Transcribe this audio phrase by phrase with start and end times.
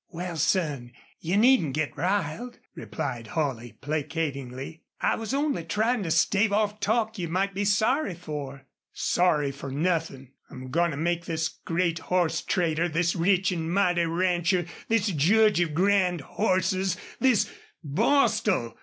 [0.09, 4.81] "Wal, son, you needn't git riled," replied Holley, placatingly.
[4.99, 9.69] "I was only tryin' to stave off talk you might be sorry for." "Sorry for
[9.69, 10.31] nothin'!
[10.49, 15.59] I'm goin' to make this great horse trader, this rich an' mighty rancher, this judge
[15.59, 17.47] of grand horses, this
[17.83, 18.75] BOSTIL!